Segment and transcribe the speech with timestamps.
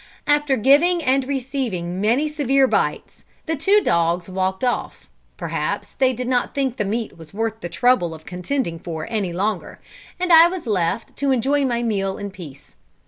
[0.25, 6.27] After giving and receiving many severe bites, the two dogs walked off perhaps they did
[6.27, 9.79] not think the meat was worth the trouble of contending for any longer
[10.19, 12.73] and I was left to enjoy my meal in peace.